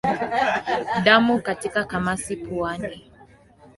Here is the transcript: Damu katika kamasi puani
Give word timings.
Damu 1.05 1.41
katika 1.41 1.83
kamasi 1.85 2.35
puani 2.35 3.01